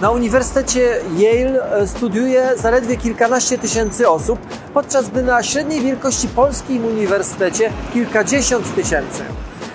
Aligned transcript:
Na 0.00 0.10
Uniwersytecie 0.10 1.00
Yale 1.18 1.72
e, 1.72 1.86
studiuje 1.86 2.50
zaledwie 2.56 2.96
kilkanaście 2.96 3.58
tysięcy 3.58 4.08
osób, 4.08 4.38
podczas 4.74 5.08
gdy 5.08 5.22
na 5.22 5.42
średniej 5.42 5.80
wielkości 5.80 6.28
polskim 6.28 6.84
uniwersytecie 6.84 7.72
kilkadziesiąt 7.92 8.74
tysięcy. 8.74 9.22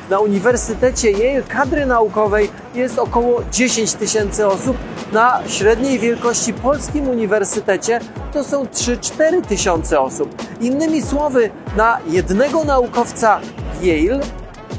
Na 0.09 0.19
Uniwersytecie 0.19 1.11
Yale 1.11 1.43
kadry 1.43 1.85
naukowej 1.85 2.49
jest 2.75 2.99
około 2.99 3.41
10 3.51 3.93
tysięcy 3.93 4.47
osób. 4.47 4.77
Na 5.11 5.39
średniej 5.47 5.99
wielkości 5.99 6.53
polskim 6.53 7.09
uniwersytecie 7.09 7.99
to 8.33 8.43
są 8.43 8.63
3-4 8.63 9.41
tysiące 9.41 9.99
osób. 9.99 10.41
Innymi 10.61 11.01
słowy, 11.01 11.49
na 11.77 11.97
jednego 12.07 12.63
naukowca 12.63 13.39
Yale 13.81 14.19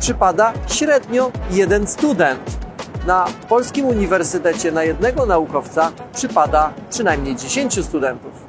przypada 0.00 0.52
średnio 0.66 1.32
jeden 1.50 1.86
student. 1.86 2.55
Na 3.06 3.24
polskim 3.48 3.86
uniwersytecie 3.86 4.72
na 4.72 4.84
jednego 4.84 5.26
naukowca 5.26 5.92
przypada 6.14 6.72
przynajmniej 6.90 7.36
10 7.36 7.84
studentów. 7.84 8.45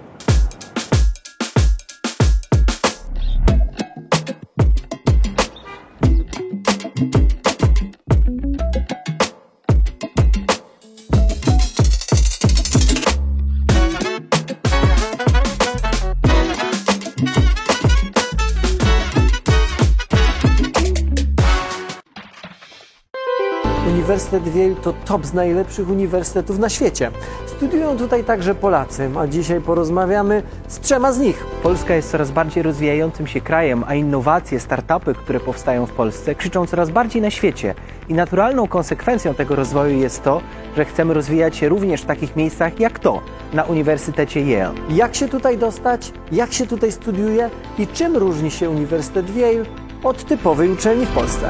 Uniwersytet 24.33 24.55
Yale 24.55 24.75
to 24.75 24.93
top 25.05 25.25
z 25.25 25.33
najlepszych 25.33 25.89
uniwersytetów 25.89 26.59
na 26.59 26.69
świecie. 26.69 27.11
Studiują 27.45 27.97
tutaj 27.97 28.23
także 28.23 28.55
Polacy, 28.55 29.09
a 29.19 29.27
dzisiaj 29.27 29.61
porozmawiamy 29.61 30.43
z 30.67 30.79
trzema 30.79 31.11
z 31.11 31.19
nich. 31.19 31.45
Polska 31.63 31.95
jest 31.95 32.11
coraz 32.11 32.31
bardziej 32.31 32.63
rozwijającym 32.63 33.27
się 33.27 33.41
krajem, 33.41 33.83
a 33.87 33.95
innowacje, 33.95 34.59
startupy, 34.59 35.13
które 35.13 35.39
powstają 35.39 35.85
w 35.85 35.91
Polsce, 35.91 36.35
krzyczą 36.35 36.65
coraz 36.65 36.89
bardziej 36.89 37.21
na 37.21 37.29
świecie. 37.29 37.75
I 38.09 38.13
naturalną 38.13 38.67
konsekwencją 38.67 39.33
tego 39.33 39.55
rozwoju 39.55 39.99
jest 39.99 40.23
to, 40.23 40.41
że 40.77 40.85
chcemy 40.85 41.13
rozwijać 41.13 41.55
się 41.55 41.69
również 41.69 42.01
w 42.01 42.05
takich 42.05 42.35
miejscach 42.35 42.79
jak 42.79 42.99
to, 42.99 43.21
na 43.53 43.63
Uniwersytecie 43.63 44.41
Yale. 44.41 44.73
Jak 44.89 45.15
się 45.15 45.27
tutaj 45.27 45.57
dostać, 45.57 46.11
jak 46.31 46.53
się 46.53 46.67
tutaj 46.67 46.91
studiuje 46.91 47.49
i 47.79 47.87
czym 47.87 48.17
różni 48.17 48.51
się 48.51 48.69
Uniwersytet 48.69 49.35
Yale 49.35 49.65
od 50.03 50.25
typowej 50.25 50.69
uczelni 50.69 51.05
w 51.05 51.09
Polsce? 51.09 51.49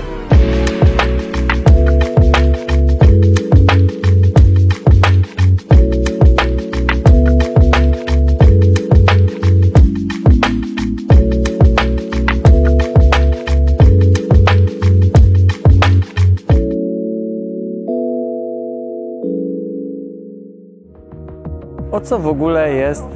O 21.97 22.01
co 22.01 22.19
w 22.19 22.27
ogóle 22.27 22.73
jest 22.73 23.07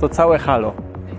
to 0.00 0.08
całe 0.08 0.38
halo? 0.38 0.72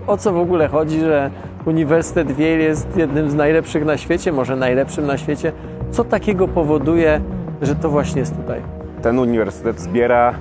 O 0.06 0.16
co 0.16 0.32
w 0.32 0.38
ogóle 0.38 0.68
chodzi, 0.68 1.00
że 1.00 1.30
Uniwersytet 1.66 2.38
Yale 2.38 2.62
jest 2.62 2.96
jednym 2.96 3.30
z 3.30 3.34
najlepszych 3.34 3.84
na 3.84 3.96
świecie, 3.96 4.32
może 4.32 4.56
najlepszym 4.56 5.06
na 5.06 5.18
świecie? 5.18 5.52
Co 5.90 6.04
takiego 6.04 6.48
powoduje, 6.48 7.20
że 7.62 7.74
to 7.74 7.88
właśnie 7.88 8.20
jest 8.20 8.36
tutaj? 8.36 8.60
Ten 9.02 9.18
uniwersytet 9.18 9.80
zbiera 9.80 10.34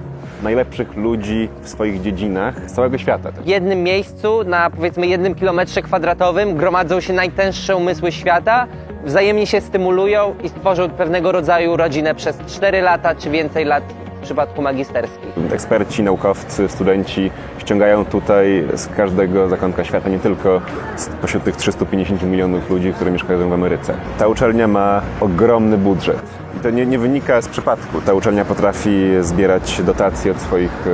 najlepszych 0.44 0.98
ludzi 0.98 1.50
w 1.62 1.70
swoich 1.70 2.02
dziedzinach 2.02 2.70
z 2.70 2.74
całego 2.74 2.98
świata. 2.98 3.32
W 3.32 3.48
jednym 3.48 3.84
miejscu, 3.84 4.44
na 4.44 4.70
powiedzmy 4.70 5.08
jednym 5.08 5.36
kilometrze 5.36 5.82
kwadratowym, 5.82 6.56
gromadzą 6.56 7.00
się 7.00 7.14
najtęższe 7.14 7.76
umysły 7.76 8.12
świata, 8.12 8.68
wzajemnie 9.06 9.48
się 9.48 9.62
stymulują 9.62 10.36
i 10.44 10.50
tworzą 10.50 10.90
pewnego 10.90 11.32
rodzaju 11.32 11.78
rodzinę 11.78 12.16
przez 12.16 12.38
4 12.48 12.82
lata 12.82 13.16
czy 13.16 13.30
więcej 13.30 13.66
lat 13.66 13.84
w 14.22 14.24
przypadku 14.24 14.62
magisterskich. 14.62 15.30
Eksperci, 15.54 16.04
naukowcy, 16.04 16.68
studenci 16.68 17.32
ściągają 17.58 18.06
tutaj 18.06 18.64
z 18.76 18.88
każdego 18.88 19.50
zakątka 19.50 19.84
świata, 19.84 20.10
nie 20.10 20.20
tylko 20.20 20.62
spośród 20.96 21.44
tych 21.44 21.56
350 21.56 22.24
milionów 22.24 22.70
ludzi, 22.70 22.94
które 22.94 23.12
mieszkają 23.12 23.50
w 23.50 23.54
Ameryce. 23.54 23.94
Ta 24.20 24.28
uczelnia 24.28 24.68
ma 24.68 25.02
ogromny 25.20 25.78
budżet. 25.78 26.22
I 26.58 26.60
to 26.60 26.70
nie, 26.70 26.86
nie 26.86 27.00
wynika 27.00 27.42
z 27.42 27.48
przypadku. 27.48 28.02
Ta 28.02 28.14
uczelnia 28.14 28.46
potrafi 28.46 29.10
zbierać 29.22 29.82
dotacje 29.82 30.32
od 30.32 30.40
swoich 30.40 30.88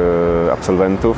e, 0.47 0.51
absolwentów, 0.51 1.17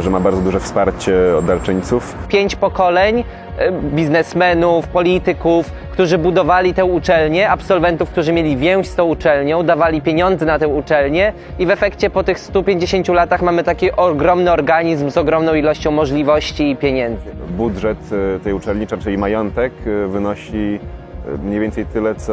że 0.00 0.10
ma 0.10 0.20
bardzo 0.20 0.40
duże 0.40 0.60
wsparcie 0.60 1.36
od 1.38 1.44
darczyńców. 1.44 2.14
Pięć 2.28 2.56
pokoleń 2.56 3.24
e, 3.58 3.72
biznesmenów, 3.72 4.88
polityków, 4.88 5.72
którzy 5.90 6.18
budowali 6.18 6.74
tę 6.74 6.84
uczelnię, 6.84 7.50
absolwentów, 7.50 8.10
którzy 8.10 8.32
mieli 8.32 8.56
więź 8.56 8.86
z 8.88 8.94
tą 8.94 9.04
uczelnią, 9.04 9.62
dawali 9.62 10.02
pieniądze 10.02 10.46
na 10.46 10.58
tę 10.58 10.68
uczelnię 10.68 11.32
i 11.58 11.66
w 11.66 11.70
efekcie 11.70 12.10
po 12.10 12.22
tych 12.22 12.38
150 12.38 13.08
latach 13.08 13.42
mamy 13.42 13.64
taki 13.64 13.92
ogromny 13.92 14.52
organizm 14.52 15.10
z 15.10 15.16
ogromną 15.16 15.54
ilością 15.54 15.90
możliwości 15.90 16.70
i 16.70 16.76
pieniędzy. 16.76 17.30
Budżet 17.50 17.98
e, 18.36 18.40
tej 18.40 18.52
uczelni, 18.52 18.86
czy 18.86 18.96
raczej 18.96 19.18
majątek, 19.18 19.72
e, 19.86 20.08
wynosi 20.08 20.78
e, 20.82 20.95
mniej 21.44 21.60
więcej 21.60 21.86
tyle, 21.86 22.14
co 22.14 22.32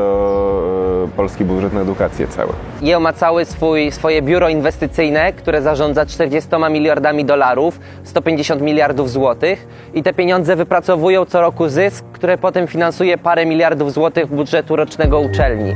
e, 1.05 1.07
polski 1.17 1.45
budżet 1.45 1.73
na 1.73 1.81
edukację 1.81 2.27
cały. 2.27 2.53
Yale 2.81 2.99
ma 2.99 3.13
cały 3.13 3.45
swój, 3.45 3.91
swoje 3.91 4.21
biuro 4.21 4.49
inwestycyjne, 4.49 5.33
które 5.33 5.61
zarządza 5.61 6.05
40 6.05 6.49
miliardami 6.71 7.25
dolarów, 7.25 7.79
150 8.03 8.61
miliardów 8.61 9.11
złotych 9.11 9.67
i 9.93 10.03
te 10.03 10.13
pieniądze 10.13 10.55
wypracowują 10.55 11.25
co 11.25 11.41
roku 11.41 11.69
zysk, 11.69 12.05
które 12.13 12.37
potem 12.37 12.67
finansuje 12.67 13.17
parę 13.17 13.45
miliardów 13.45 13.93
złotych 13.93 14.27
budżetu 14.27 14.75
rocznego 14.75 15.19
uczelni. 15.19 15.73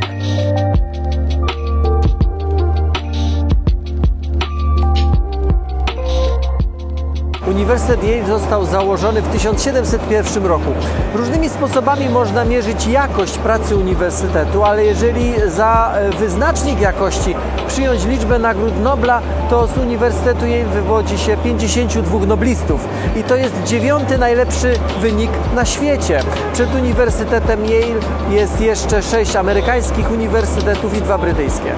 Uniwersytet 7.58 8.04
Yale 8.04 8.28
został 8.28 8.66
założony 8.66 9.22
w 9.22 9.28
1701 9.28 10.46
roku. 10.46 10.72
Różnymi 11.16 11.50
sposobami 11.50 12.10
można 12.10 12.46
mierzyć 12.46 12.88
jakość 12.88 13.38
pracy 13.38 13.76
uniwersytetu, 13.76 14.64
ale 14.64 14.86
jeżeli 14.86 15.34
za 15.48 15.94
e, 15.96 16.10
wyznacznik 16.10 16.82
jakości 16.82 17.36
przyjąć 17.68 18.06
liczbę 18.06 18.40
nagród 18.40 18.84
Nobla, 18.84 19.22
to 19.50 19.68
z 19.68 19.78
Uniwersytetu 19.78 20.46
Yale 20.46 20.66
wywodzi 20.66 21.18
się 21.18 21.38
52 21.38 22.26
noblistów. 22.26 22.88
I 23.16 23.24
to 23.24 23.36
jest 23.36 23.64
dziewiąty 23.64 24.18
najlepszy 24.18 24.74
wynik 25.02 25.32
na 25.56 25.66
świecie. 25.66 26.20
Przed 26.54 26.76
Uniwersytetem 26.76 27.66
Yale 27.66 28.00
jest 28.30 28.62
jeszcze 28.62 29.02
sześć 29.02 29.36
amerykańskich 29.36 30.12
uniwersytetów 30.12 30.98
i 30.98 31.02
dwa 31.02 31.18
brytyjskie. 31.18 31.72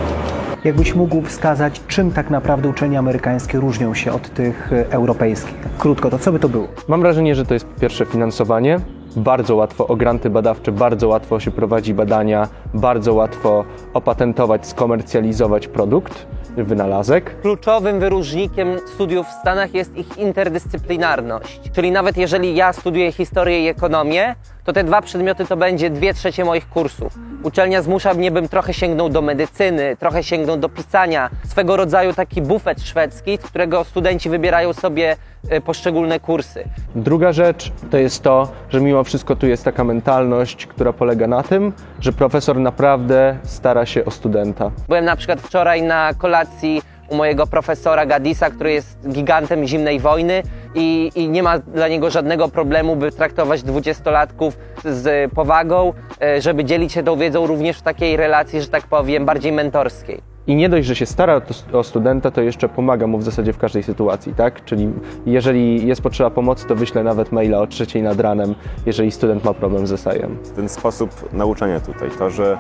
Jakbyś 0.64 0.96
mógł 0.96 1.22
wskazać, 1.22 1.82
czym 1.88 2.12
tak 2.12 2.30
naprawdę 2.30 2.70
uczelnie 2.70 3.00
amerykańskie 3.00 3.60
różnią 3.60 3.94
się 3.94 4.14
od 4.14 4.30
tych 4.34 4.74
e, 4.74 4.92
europejskich? 4.92 5.56
Krótko, 5.78 6.10
to 6.10 6.20
co 6.20 6.32
by 6.32 6.40
to 6.40 6.50
było? 6.50 6.68
Mam 6.88 7.02
wrażenie, 7.02 7.36
że 7.36 7.46
to 7.46 7.54
jest 7.54 7.66
po 7.66 7.80
pierwsze 7.80 8.06
finansowanie. 8.06 8.80
Bardzo 9.16 9.56
łatwo 9.56 9.88
o 9.88 9.96
granty 9.96 10.30
badawcze, 10.30 10.72
bardzo 10.72 11.08
łatwo 11.08 11.40
się 11.40 11.52
prowadzi 11.52 11.94
badania, 11.94 12.48
bardzo 12.74 13.14
łatwo 13.14 13.66
opatentować, 13.94 14.68
skomercjalizować 14.68 15.68
produkt, 15.68 16.28
wynalazek. 16.58 17.42
Kluczowym 17.42 18.00
wyróżnikiem 18.00 18.68
studiów 18.96 19.28
w 19.28 19.32
Stanach 19.42 19.74
jest 19.74 19.98
ich 19.98 20.18
interdyscyplinarność. 20.18 21.62
Czyli 21.72 21.92
nawet 21.92 22.18
jeżeli 22.18 22.56
ja 22.56 22.74
studiuję 22.74 23.12
historię 23.12 23.66
i 23.66 23.68
ekonomię, 23.68 24.36
to 24.64 24.74
te 24.74 24.84
dwa 24.84 25.02
przedmioty 25.02 25.46
to 25.46 25.58
będzie 25.58 25.90
dwie 25.90 26.14
trzecie 26.14 26.46
moich 26.46 26.70
kursów. 26.70 27.29
Uczelnia 27.44 27.82
zmusza 27.82 28.14
mnie, 28.14 28.32
bym 28.32 28.50
trochę 28.50 28.74
sięgnął 28.74 29.10
do 29.10 29.22
medycyny, 29.22 29.98
trochę 30.00 30.24
sięgnął 30.24 30.58
do 30.58 30.70
pisania. 30.70 31.30
Swego 31.48 31.78
rodzaju 31.78 32.14
taki 32.14 32.42
bufet 32.42 32.82
szwedzki, 32.82 33.38
z 33.38 33.42
którego 33.42 33.84
studenci 33.84 34.30
wybierają 34.30 34.74
sobie 34.74 35.16
y, 35.54 35.62
poszczególne 35.62 36.20
kursy. 36.20 36.64
Druga 36.96 37.32
rzecz 37.32 37.72
to 37.92 37.98
jest 37.98 38.24
to, 38.24 38.48
że 38.70 38.82
mimo 38.82 39.04
wszystko 39.04 39.36
tu 39.36 39.48
jest 39.48 39.64
taka 39.66 39.84
mentalność, 39.84 40.66
która 40.66 40.94
polega 40.94 41.28
na 41.28 41.44
tym, 41.44 41.74
że 42.00 42.14
profesor 42.14 42.58
naprawdę 42.58 43.38
stara 43.44 43.86
się 43.86 44.06
o 44.06 44.12
studenta. 44.12 44.72
Byłem 44.88 45.06
na 45.06 45.16
przykład 45.16 45.42
wczoraj 45.42 45.84
na 45.84 46.14
kolacji 46.18 46.82
u 47.10 47.16
mojego 47.16 47.48
profesora 47.48 48.06
Gadisa, 48.06 48.50
który 48.50 48.72
jest 48.72 49.10
gigantem 49.10 49.68
zimnej 49.68 50.00
wojny 50.00 50.44
i, 50.76 51.12
i 51.16 51.30
nie 51.30 51.44
ma 51.44 51.60
dla 51.60 51.88
niego 51.88 52.10
żadnego 52.10 52.48
problemu, 52.48 52.96
by 52.96 53.12
traktować 53.12 53.64
dwudziestolatków 53.64 54.58
z 54.86 55.32
powagą, 55.32 55.94
e, 56.22 56.42
żeby 56.42 56.66
dzielić 56.66 56.92
się 56.92 57.04
tą 57.04 57.18
wiedzą 57.18 57.48
również 57.48 57.78
w 57.78 57.82
takiej 57.82 58.18
relacji, 58.18 58.62
że 58.62 58.68
tak 58.68 58.88
powiem, 58.88 59.26
bardziej 59.26 59.52
mentorskiej. 59.52 60.22
I 60.48 60.56
nie 60.56 60.70
dość, 60.70 60.88
że 60.88 60.96
się 60.96 61.06
stara 61.06 61.42
o 61.74 61.84
studenta, 61.84 62.32
to 62.32 62.42
jeszcze 62.42 62.70
pomaga 62.70 63.08
mu 63.08 63.18
w 63.18 63.24
zasadzie 63.24 63.54
w 63.54 63.58
każdej 63.58 63.84
sytuacji, 63.84 64.34
tak? 64.34 64.66
Czyli 64.66 64.90
jeżeli 65.26 65.88
jest 65.88 66.02
potrzeba 66.02 66.30
pomocy, 66.30 66.68
to 66.68 66.76
wyślę 66.76 67.04
nawet 67.04 67.32
maila 67.32 67.60
o 67.60 67.68
trzeciej 67.68 68.04
nad 68.04 68.20
ranem, 68.20 68.56
jeżeli 68.86 69.12
student 69.12 69.44
ma 69.44 69.54
problem 69.54 69.88
z 69.88 69.92
esejem. 69.92 70.38
Ten 70.56 70.70
sposób 70.70 71.34
nauczania 71.34 71.80
tutaj, 71.80 72.10
to, 72.20 72.30
że 72.30 72.58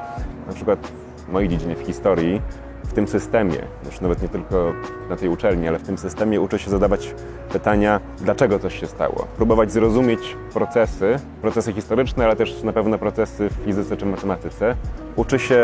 na 0.48 0.54
przykład 0.54 0.80
w 1.28 1.32
mojej 1.32 1.50
dziedzinie, 1.50 1.76
w 1.76 1.80
historii, 1.80 2.42
w 2.90 2.94
tym 2.94 3.08
systemie, 3.08 3.58
już 3.86 4.02
nawet 4.02 4.22
nie 4.22 4.30
tylko 4.30 4.74
na 5.10 5.16
tej 5.16 5.30
uczelni, 5.30 5.68
ale 5.68 5.80
w 5.80 5.84
tym 5.84 5.98
systemie 5.98 6.42
uczy 6.42 6.60
się 6.60 6.70
zadawać 6.70 7.16
pytania, 7.52 8.00
dlaczego 8.22 8.60
coś 8.60 8.80
się 8.80 8.88
stało. 8.88 9.28
Próbować 9.38 9.72
zrozumieć 9.72 10.20
procesy, 10.54 11.20
procesy 11.42 11.74
historyczne, 11.74 12.26
ale 12.26 12.36
też 12.36 12.64
na 12.64 12.74
pewno 12.74 12.98
procesy 12.98 13.50
w 13.50 13.66
fizyce 13.66 13.98
czy 13.98 14.06
matematyce. 14.06 14.76
Uczy 15.16 15.40
się 15.40 15.62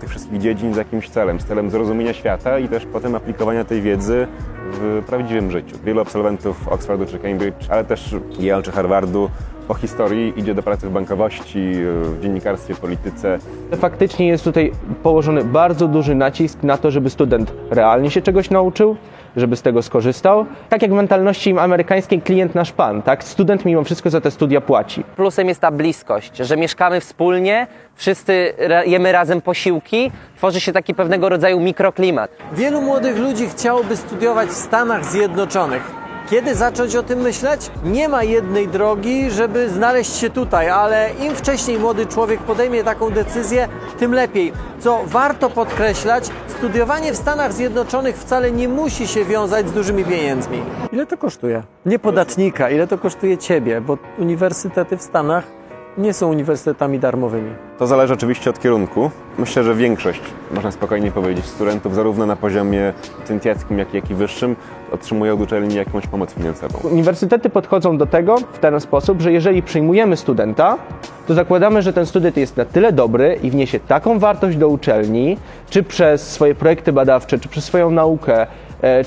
tych 0.00 0.10
wszystkich 0.10 0.38
dziedzin 0.38 0.74
z 0.74 0.76
jakimś 0.76 1.10
celem, 1.10 1.40
z 1.40 1.44
celem 1.44 1.70
zrozumienia 1.70 2.12
świata 2.12 2.58
i 2.58 2.68
też 2.68 2.86
potem 2.86 3.14
aplikowania 3.14 3.64
tej 3.64 3.82
wiedzy 3.82 4.26
w 4.72 5.02
prawdziwym 5.06 5.50
życiu. 5.50 5.76
Wielu 5.84 6.00
absolwentów 6.00 6.68
Oxfordu 6.68 7.06
czy 7.06 7.18
Cambridge, 7.18 7.70
ale 7.70 7.84
też 7.84 8.16
Yale 8.38 8.62
czy 8.62 8.72
Harvardu 8.72 9.30
po 9.68 9.74
historii 9.74 10.32
idzie 10.36 10.54
do 10.54 10.62
pracy 10.62 10.86
w 10.88 10.92
bankowości, 10.92 11.72
w 12.02 12.18
dziennikarstwie, 12.22 12.74
polityce. 12.74 13.38
Faktycznie 13.76 14.28
jest 14.28 14.44
tutaj 14.44 14.72
położony 15.02 15.44
bardzo 15.44 15.88
duży 15.88 16.14
nacisk 16.14 16.62
na 16.62 16.76
to, 16.76 16.90
żeby 16.90 17.10
student 17.10 17.52
realnie 17.70 18.10
się 18.10 18.22
czegoś 18.22 18.50
nauczył, 18.50 18.96
żeby 19.36 19.56
z 19.56 19.62
tego 19.62 19.82
skorzystał. 19.82 20.46
Tak 20.68 20.82
jak 20.82 20.90
w 20.90 20.94
mentalności 20.94 21.58
amerykańskiej 21.58 22.22
klient 22.22 22.54
nasz 22.54 22.72
pan, 22.72 23.02
tak? 23.02 23.24
Student 23.24 23.64
mimo 23.64 23.84
wszystko 23.84 24.10
za 24.10 24.20
te 24.20 24.30
studia 24.30 24.60
płaci. 24.60 25.04
Plusem 25.16 25.48
jest 25.48 25.60
ta 25.60 25.70
bliskość, 25.70 26.36
że 26.36 26.56
mieszkamy 26.56 27.00
wspólnie, 27.00 27.66
wszyscy 27.94 28.52
jemy 28.86 29.12
razem 29.12 29.40
posiłki, 29.40 30.10
tworzy 30.36 30.60
się 30.60 30.72
taki 30.72 30.94
pewnego 30.94 31.28
rodzaju 31.28 31.60
mikroklimat. 31.60 32.30
Wielu 32.52 32.80
młodych 32.82 33.18
ludzi 33.18 33.48
chciałoby 33.48 33.96
studiować 33.96 34.48
w 34.48 34.56
Stanach 34.56 35.04
Zjednoczonych. 35.04 36.07
Kiedy 36.30 36.54
zacząć 36.54 36.96
o 36.96 37.02
tym 37.02 37.18
myśleć? 37.18 37.70
Nie 37.84 38.08
ma 38.08 38.22
jednej 38.22 38.68
drogi, 38.68 39.30
żeby 39.30 39.68
znaleźć 39.68 40.16
się 40.16 40.30
tutaj, 40.30 40.68
ale 40.68 41.10
im 41.20 41.34
wcześniej 41.34 41.78
młody 41.78 42.06
człowiek 42.06 42.40
podejmie 42.40 42.84
taką 42.84 43.10
decyzję, 43.10 43.68
tym 43.98 44.12
lepiej. 44.12 44.52
Co 44.80 45.00
warto 45.06 45.50
podkreślać, 45.50 46.24
studiowanie 46.48 47.12
w 47.12 47.16
Stanach 47.16 47.52
Zjednoczonych 47.52 48.16
wcale 48.16 48.52
nie 48.52 48.68
musi 48.68 49.06
się 49.08 49.24
wiązać 49.24 49.68
z 49.68 49.72
dużymi 49.72 50.04
pieniędzmi. 50.04 50.62
Ile 50.92 51.06
to 51.06 51.16
kosztuje? 51.16 51.62
Nie 51.86 51.98
podatnika, 51.98 52.70
ile 52.70 52.86
to 52.86 52.98
kosztuje 52.98 53.38
ciebie, 53.38 53.80
bo 53.80 53.98
uniwersytety 54.18 54.96
w 54.96 55.02
Stanach 55.02 55.57
nie 55.98 56.12
są 56.12 56.28
uniwersytetami 56.28 56.98
darmowymi. 56.98 57.50
To 57.78 57.86
zależy 57.86 58.14
oczywiście 58.14 58.50
od 58.50 58.60
kierunku. 58.60 59.10
Myślę, 59.38 59.64
że 59.64 59.74
większość, 59.74 60.20
można 60.54 60.70
spokojnie 60.70 61.10
powiedzieć, 61.10 61.44
studentów 61.46 61.94
zarówno 61.94 62.26
na 62.26 62.36
poziomie 62.36 62.92
licencjackim, 63.20 63.78
jak, 63.78 63.94
jak 63.94 64.10
i 64.10 64.14
wyższym 64.14 64.56
otrzymuje 64.92 65.34
od 65.34 65.40
uczelni 65.40 65.74
jakąś 65.74 66.06
pomoc 66.06 66.32
finansową. 66.32 66.88
Uniwersytety 66.88 67.50
podchodzą 67.50 67.98
do 67.98 68.06
tego 68.06 68.36
w 68.52 68.58
ten 68.58 68.80
sposób, 68.80 69.20
że 69.20 69.32
jeżeli 69.32 69.62
przyjmujemy 69.62 70.16
studenta, 70.16 70.78
to 71.26 71.34
zakładamy, 71.34 71.82
że 71.82 71.92
ten 71.92 72.06
student 72.06 72.36
jest 72.36 72.56
na 72.56 72.64
tyle 72.64 72.92
dobry 72.92 73.38
i 73.42 73.50
wniesie 73.50 73.80
taką 73.80 74.18
wartość 74.18 74.56
do 74.56 74.68
uczelni, 74.68 75.36
czy 75.70 75.82
przez 75.82 76.30
swoje 76.30 76.54
projekty 76.54 76.92
badawcze, 76.92 77.38
czy 77.38 77.48
przez 77.48 77.64
swoją 77.64 77.90
naukę, 77.90 78.46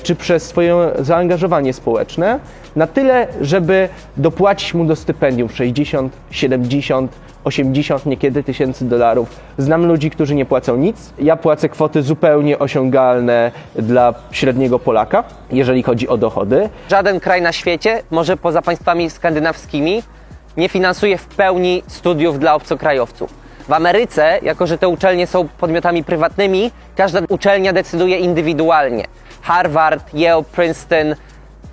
czy 0.02 0.14
przez 0.14 0.42
swoje 0.42 0.90
zaangażowanie 0.98 1.72
społeczne, 1.72 2.38
na 2.76 2.86
tyle, 2.86 3.26
żeby 3.40 3.88
dopłacić 4.16 4.74
mu 4.74 4.84
do 4.84 4.96
stypendium 4.96 5.48
60, 5.48 6.12
70, 6.30 7.12
80 7.44 8.06
niekiedy 8.06 8.42
tysięcy 8.42 8.84
dolarów. 8.88 9.28
Znam 9.58 9.86
ludzi, 9.86 10.10
którzy 10.10 10.34
nie 10.34 10.44
płacą 10.44 10.76
nic. 10.76 11.12
Ja 11.18 11.36
płacę 11.36 11.68
kwoty 11.68 12.02
zupełnie 12.02 12.58
osiągalne 12.58 13.50
dla 13.74 14.14
średniego 14.30 14.78
Polaka, 14.78 15.24
jeżeli 15.50 15.82
chodzi 15.82 16.08
o 16.08 16.16
dochody. 16.16 16.68
Żaden 16.90 17.20
kraj 17.20 17.42
na 17.42 17.52
świecie, 17.52 18.02
może 18.10 18.36
poza 18.36 18.62
państwami 18.62 19.10
skandynawskimi, 19.10 20.02
nie 20.56 20.68
finansuje 20.68 21.18
w 21.18 21.26
pełni 21.26 21.82
studiów 21.86 22.38
dla 22.38 22.54
obcokrajowców. 22.54 23.34
W 23.68 23.72
Ameryce, 23.72 24.38
jako 24.42 24.66
że 24.66 24.78
te 24.78 24.88
uczelnie 24.88 25.26
są 25.26 25.48
podmiotami 25.48 26.04
prywatnymi, 26.04 26.70
każda 26.96 27.20
uczelnia 27.28 27.72
decyduje 27.72 28.18
indywidualnie. 28.18 29.04
Harvard, 29.42 30.02
Yale, 30.12 30.42
Princeton, 30.42 31.16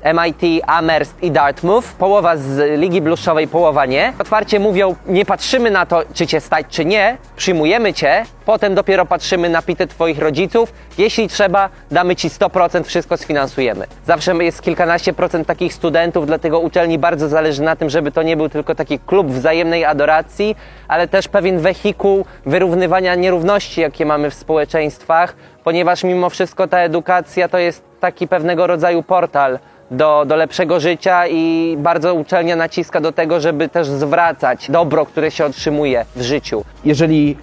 MIT, 0.03 0.63
Amherst 0.67 1.23
i 1.23 1.31
Dartmouth. 1.31 1.87
Połowa 1.97 2.37
z 2.37 2.79
Ligi 2.79 3.01
Bluszowej, 3.01 3.47
połowa 3.47 3.85
nie. 3.85 4.13
Otwarcie 4.19 4.59
mówią, 4.59 4.95
nie 5.07 5.25
patrzymy 5.25 5.71
na 5.71 5.85
to, 5.85 6.01
czy 6.13 6.27
cię 6.27 6.41
stać, 6.41 6.65
czy 6.69 6.85
nie. 6.85 7.17
Przyjmujemy 7.35 7.93
cię, 7.93 8.25
potem 8.45 8.75
dopiero 8.75 9.05
patrzymy 9.05 9.49
na 9.49 9.61
pity 9.61 9.87
twoich 9.87 10.19
rodziców. 10.19 10.73
Jeśli 10.97 11.27
trzeba, 11.27 11.69
damy 11.91 12.15
ci 12.15 12.29
100%, 12.29 12.83
wszystko 12.83 13.17
sfinansujemy. 13.17 13.85
Zawsze 14.05 14.35
jest 14.35 14.61
kilkanaście 14.61 15.13
procent 15.13 15.47
takich 15.47 15.73
studentów, 15.73 16.25
dlatego 16.27 16.59
uczelni 16.59 16.99
bardzo 16.99 17.29
zależy 17.29 17.61
na 17.61 17.75
tym, 17.75 17.89
żeby 17.89 18.11
to 18.11 18.23
nie 18.23 18.37
był 18.37 18.49
tylko 18.49 18.75
taki 18.75 18.99
klub 18.99 19.27
wzajemnej 19.27 19.85
adoracji, 19.85 20.55
ale 20.87 21.07
też 21.07 21.27
pewien 21.27 21.59
wehikuł 21.59 22.25
wyrównywania 22.45 23.15
nierówności, 23.15 23.81
jakie 23.81 24.05
mamy 24.05 24.29
w 24.29 24.33
społeczeństwach, 24.33 25.35
ponieważ 25.63 26.03
mimo 26.03 26.29
wszystko 26.29 26.67
ta 26.67 26.79
edukacja 26.79 27.49
to 27.49 27.57
jest 27.57 27.83
taki 27.99 28.27
pewnego 28.27 28.67
rodzaju 28.67 29.03
portal 29.03 29.59
do, 29.91 30.25
do 30.27 30.35
lepszego 30.35 30.79
życia 30.79 31.27
i 31.27 31.75
bardzo 31.79 32.13
uczelnia 32.13 32.55
naciska 32.55 33.01
do 33.01 33.11
tego, 33.11 33.39
żeby 33.39 33.69
też 33.69 33.87
zwracać 33.87 34.71
dobro, 34.71 35.05
które 35.05 35.31
się 35.31 35.45
otrzymuje 35.45 36.05
w 36.15 36.21
życiu. 36.21 36.63
jeżeli 36.85 37.37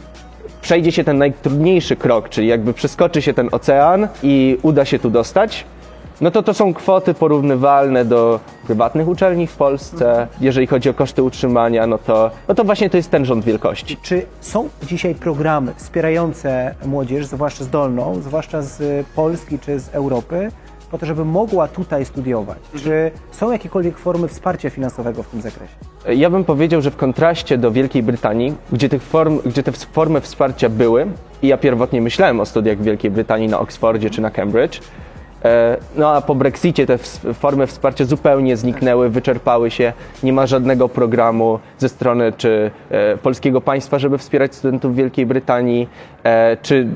przejdzie 0.60 0.92
się 0.92 1.04
ten 1.04 1.18
najtrudniejszy 1.18 1.96
krok, 1.96 2.28
czyli 2.28 2.48
jakby 2.48 2.74
przeskoczy 2.74 3.22
się 3.22 3.34
ten 3.34 3.48
ocean 3.52 4.08
i 4.22 4.58
uda 4.62 4.84
się 4.84 4.98
tu 4.98 5.10
dostać, 5.10 5.64
no 6.20 6.30
to 6.30 6.42
to 6.42 6.54
są 6.54 6.74
kwoty 6.74 7.14
porównywalne 7.14 8.04
do 8.04 8.40
prywatnych 8.66 9.08
uczelni 9.08 9.46
w 9.46 9.56
Polsce. 9.56 10.26
Jeżeli 10.40 10.66
chodzi 10.66 10.90
o 10.90 10.94
koszty 10.94 11.22
utrzymania, 11.22 11.86
no 11.86 11.98
to, 11.98 12.30
no 12.48 12.54
to 12.54 12.64
właśnie 12.64 12.90
to 12.90 12.96
jest 12.96 13.10
ten 13.10 13.24
rząd 13.24 13.44
wielkości. 13.44 13.96
Czy 14.02 14.26
są 14.40 14.68
dzisiaj 14.82 15.14
programy 15.14 15.74
wspierające 15.76 16.74
młodzież, 16.84 17.26
zwłaszcza 17.26 17.64
zdolną, 17.64 18.20
zwłaszcza 18.22 18.62
z 18.62 19.06
Polski 19.06 19.58
czy 19.58 19.80
z 19.80 19.94
Europy, 19.94 20.50
po 20.90 20.98
to, 20.98 21.06
żeby 21.06 21.24
mogła 21.24 21.68
tutaj 21.68 22.04
studiować? 22.04 22.58
Czy 22.76 23.10
są 23.30 23.52
jakiekolwiek 23.52 23.98
formy 23.98 24.28
wsparcia 24.28 24.70
finansowego 24.70 25.22
w 25.22 25.28
tym 25.28 25.40
zakresie? 25.40 25.74
Ja 26.08 26.30
bym 26.30 26.44
powiedział, 26.44 26.82
że 26.82 26.90
w 26.90 26.96
kontraście 26.96 27.58
do 27.58 27.70
Wielkiej 27.70 28.02
Brytanii, 28.02 28.54
gdzie, 28.72 28.88
tych 28.88 29.02
form, 29.02 29.40
gdzie 29.46 29.62
te 29.62 29.72
formy 29.72 30.20
wsparcia 30.20 30.68
były, 30.68 31.06
i 31.42 31.48
ja 31.48 31.56
pierwotnie 31.56 32.00
myślałem 32.00 32.40
o 32.40 32.46
studiach 32.46 32.78
w 32.78 32.82
Wielkiej 32.82 33.10
Brytanii 33.10 33.48
na 33.48 33.60
Oxfordzie 33.60 34.10
czy 34.10 34.20
na 34.20 34.30
Cambridge, 34.30 34.80
e, 35.44 35.76
no 35.96 36.10
a 36.10 36.20
po 36.20 36.34
Brexicie 36.34 36.86
te 36.86 36.98
formy 37.34 37.66
wsparcia 37.66 38.04
zupełnie 38.04 38.56
zniknęły, 38.56 39.08
wyczerpały 39.08 39.70
się, 39.70 39.92
nie 40.22 40.32
ma 40.32 40.46
żadnego 40.46 40.88
programu 40.88 41.58
ze 41.78 41.88
strony 41.88 42.32
czy 42.36 42.70
e, 42.90 43.16
polskiego 43.16 43.60
państwa, 43.60 43.98
żeby 43.98 44.18
wspierać 44.18 44.54
studentów 44.54 44.96
Wielkiej 44.96 45.26
Brytanii, 45.26 45.88
e, 46.24 46.56
czy 46.62 46.88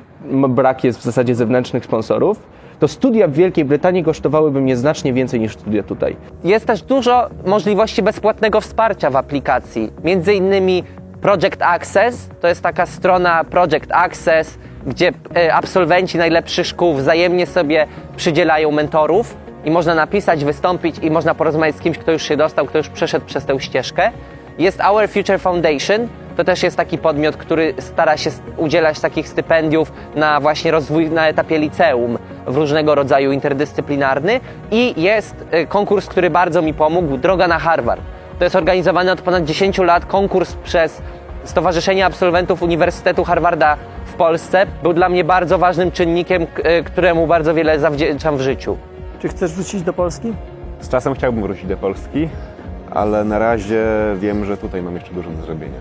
brak 0.49 0.85
jest 0.85 0.99
w 0.99 1.03
zasadzie 1.03 1.35
zewnętrznych 1.35 1.85
sponsorów, 1.85 2.60
to 2.81 2.89
studia 2.89 3.29
w 3.29 3.33
Wielkiej 3.33 3.65
Brytanii 3.65 4.05
kosztowałyby 4.05 4.61
mnie 4.61 4.77
znacznie 4.77 5.13
więcej 5.13 5.41
niż 5.41 5.53
studia 5.53 5.83
tutaj. 5.83 6.17
Jest 6.45 6.67
też 6.67 6.83
dużo 6.83 7.29
możliwości 7.47 8.03
bezpłatnego 8.03 8.61
wsparcia 8.61 9.11
w 9.11 9.17
aplikacji. 9.17 9.93
Między 10.05 10.35
innymi 10.35 10.85
Project 11.21 11.63
Access, 11.63 12.29
to 12.41 12.49
jest 12.49 12.63
taka 12.63 12.87
strona 12.87 13.45
Project 13.45 13.93
Access, 13.93 14.59
gdzie 14.87 15.13
e, 15.37 15.55
absolwenci 15.55 16.19
najlepszych 16.19 16.67
szkół 16.67 16.95
wzajemnie 16.95 17.47
sobie 17.47 17.87
przydzielają 18.17 18.71
mentorów 18.71 19.37
i 19.65 19.71
można 19.71 19.95
napisać, 19.95 20.45
wystąpić 20.45 20.97
i 21.03 21.11
można 21.11 21.35
porozmawiać 21.35 21.77
z 21.77 21.81
kimś, 21.81 21.99
kto 21.99 22.13
już 22.13 22.23
się 22.23 22.37
dostał, 22.37 22.67
kto 22.67 22.79
już 22.79 22.89
przeszedł 22.89 23.27
przez 23.27 23.45
tę 23.45 23.61
ścieżkę. 23.61 24.11
Jest 24.59 24.81
Our 24.81 25.09
Future 25.09 25.41
Foundation, 25.41 26.09
to 26.37 26.45
też 26.45 26.63
jest 26.63 26.77
taki 26.77 26.99
podmiot, 26.99 27.37
który 27.37 27.75
stara 27.79 28.17
się 28.17 28.31
udzielać 28.57 29.01
takich 29.01 29.29
stypendiów 29.29 29.93
na 30.15 30.41
właśnie 30.41 30.71
rozwój 30.71 31.11
na 31.11 31.29
etapie 31.29 31.59
liceum 31.59 32.19
w 32.47 32.57
różnego 32.57 32.95
rodzaju 32.95 33.33
interdyscyplinarny 33.33 34.41
i 34.71 35.03
jest 35.03 35.45
y, 35.55 35.67
konkurs, 35.67 36.07
który 36.07 36.31
bardzo 36.31 36.63
mi 36.63 36.75
pomógł, 36.75 37.17
Droga 37.17 37.49
na 37.49 37.59
Harvard. 37.59 38.03
To 38.39 38.45
jest 38.45 38.57
organizowany 38.57 39.13
od 39.13 39.21
ponad 39.21 39.45
10 39.45 39.79
lat 39.79 40.07
konkurs 40.07 40.55
przez 40.55 41.03
Stowarzyszenie 41.45 42.07
Absolwentów 42.07 42.63
Uniwersytetu 42.63 43.25
Harvarda 43.25 43.77
w 44.07 44.15
Polsce. 44.15 44.67
Był 44.83 44.93
dla 44.93 45.09
mnie 45.09 45.25
bardzo 45.25 45.59
ważnym 45.59 45.91
czynnikiem, 45.91 46.43
y, 46.43 46.85
któremu 46.85 47.27
bardzo 47.27 47.55
wiele 47.55 47.81
zawdzięczam 47.81 48.37
w 48.37 48.41
życiu. 48.41 48.77
Czy 49.19 49.29
chcesz 49.29 49.53
wrócić 49.53 49.83
do 49.83 49.93
Polski? 49.93 50.33
Z 50.81 50.89
czasem 50.89 51.15
chciałbym 51.15 51.43
wrócić 51.43 51.67
do 51.67 51.77
Polski, 51.77 52.29
ale 52.91 53.25
na 53.25 53.39
razie 53.39 53.85
wiem, 54.17 54.45
że 54.45 54.57
tutaj 54.57 54.83
mam 54.83 54.95
jeszcze 54.95 55.15
dużo 55.15 55.31
do 55.31 55.43
zrobienia. 55.43 55.79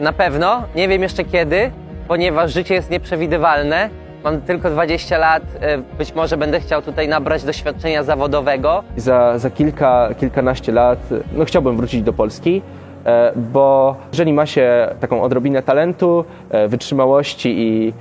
Na 0.00 0.12
pewno, 0.12 0.62
nie 0.76 0.88
wiem 0.88 1.02
jeszcze 1.02 1.24
kiedy, 1.24 1.70
ponieważ 2.08 2.52
życie 2.52 2.74
jest 2.74 2.90
nieprzewidywalne. 2.90 3.90
Mam 4.24 4.40
tylko 4.40 4.70
20 4.70 5.18
lat, 5.18 5.42
y, 5.42 5.96
być 5.98 6.14
może 6.14 6.36
będę 6.36 6.60
chciał 6.60 6.82
tutaj 6.82 7.08
nabrać 7.08 7.44
doświadczenia 7.44 8.02
zawodowego. 8.02 8.82
za, 8.96 9.38
za 9.38 9.50
kilka, 9.50 10.08
kilkanaście 10.20 10.72
lat 10.72 10.98
no, 11.36 11.44
chciałbym 11.44 11.76
wrócić 11.76 12.02
do 12.02 12.12
Polski, 12.12 12.62
e, 13.06 13.32
bo 13.36 13.96
jeżeli 14.12 14.32
ma 14.32 14.46
się 14.46 14.88
taką 15.00 15.22
odrobinę 15.22 15.62
talentu, 15.62 16.24
wytrzymałości 16.68 17.54
i, 17.58 17.92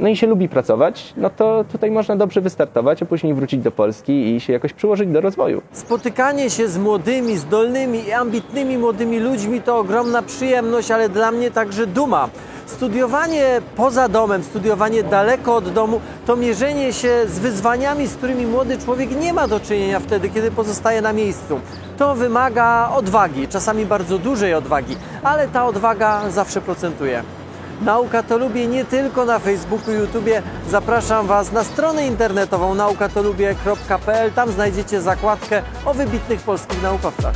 no 0.00 0.08
i 0.08 0.16
się 0.16 0.26
lubi 0.26 0.48
pracować, 0.48 1.14
no 1.16 1.30
to 1.30 1.64
tutaj 1.72 1.90
można 1.90 2.16
dobrze 2.16 2.40
wystartować, 2.40 3.02
a 3.02 3.06
później 3.06 3.34
wrócić 3.34 3.60
do 3.60 3.70
Polski 3.70 4.34
i 4.34 4.40
się 4.40 4.52
jakoś 4.52 4.72
przyłożyć 4.72 5.08
do 5.08 5.20
rozwoju. 5.20 5.62
Spotykanie 5.72 6.50
się 6.50 6.68
z 6.68 6.78
młodymi, 6.78 7.36
zdolnymi 7.36 8.08
i 8.08 8.12
ambitnymi 8.12 8.78
młodymi 8.78 9.18
ludźmi 9.18 9.60
to 9.60 9.78
ogromna 9.78 10.22
przyjemność, 10.22 10.90
ale 10.90 11.08
dla 11.08 11.30
mnie 11.30 11.50
także 11.50 11.86
duma. 11.86 12.28
Studiowanie 12.74 13.60
poza 13.76 14.08
domem, 14.08 14.44
studiowanie 14.44 15.02
daleko 15.02 15.56
od 15.56 15.72
domu 15.72 16.00
to 16.26 16.36
mierzenie 16.36 16.92
się 16.92 17.26
z 17.26 17.38
wyzwaniami, 17.38 18.06
z 18.06 18.14
którymi 18.14 18.46
młody 18.46 18.78
człowiek 18.78 19.10
nie 19.20 19.32
ma 19.32 19.48
do 19.48 19.60
czynienia 19.60 20.00
wtedy, 20.00 20.28
kiedy 20.28 20.50
pozostaje 20.50 21.02
na 21.02 21.12
miejscu. 21.12 21.60
To 21.98 22.14
wymaga 22.14 22.90
odwagi, 22.94 23.48
czasami 23.48 23.86
bardzo 23.86 24.18
dużej 24.18 24.54
odwagi, 24.54 24.96
ale 25.22 25.48
ta 25.48 25.66
odwaga 25.66 26.30
zawsze 26.30 26.60
procentuje. 26.60 27.22
Nauka 27.82 28.22
to 28.22 28.38
lubię 28.38 28.66
nie 28.66 28.84
tylko 28.84 29.24
na 29.24 29.38
Facebooku, 29.38 29.94
YouTubie. 29.94 30.42
Zapraszam 30.70 31.26
Was 31.26 31.52
na 31.52 31.64
stronę 31.64 32.06
internetową 32.06 32.74
naukatolubie.pl. 32.74 34.32
Tam 34.32 34.52
znajdziecie 34.52 35.00
zakładkę 35.00 35.62
o 35.84 35.94
wybitnych 35.94 36.40
polskich 36.40 36.82
naukowcach. 36.82 37.34